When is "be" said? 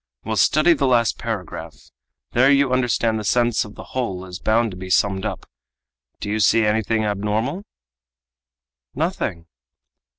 4.77-4.89